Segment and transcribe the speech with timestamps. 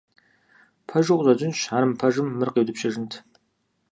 [0.87, 3.11] Пэжу къыщӀэкӀынщ, ар мыпэжым мыр къиутӀыпщыжынт?